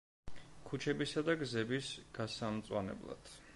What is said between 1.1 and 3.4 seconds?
და გზების გასამწვანებლად.